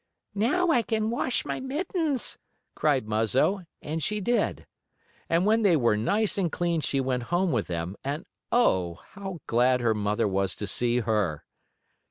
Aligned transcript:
"Now 0.33 0.69
I 0.71 0.81
can 0.81 1.11
wash 1.11 1.45
my 1.45 1.59
mittens!" 1.59 2.39
cried 2.73 3.05
Muzzo, 3.07 3.65
and 3.83 4.01
she 4.01 4.19
did. 4.19 4.65
And 5.29 5.45
when 5.45 5.61
they 5.61 5.75
were 5.77 5.95
nice 5.95 6.39
and 6.39 6.51
clean 6.51 6.81
she 6.81 6.99
went 6.99 7.21
home 7.29 7.51
with 7.51 7.67
them, 7.67 7.95
and 8.03 8.25
oh! 8.51 8.95
how 9.11 9.41
glad 9.45 9.79
her 9.81 9.93
mother 9.93 10.27
was 10.27 10.55
to 10.55 10.65
see 10.65 11.01
her! 11.01 11.45